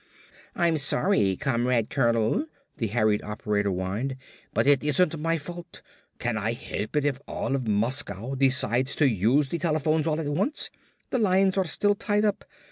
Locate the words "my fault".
5.19-5.83